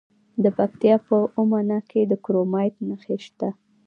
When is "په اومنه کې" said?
1.07-2.01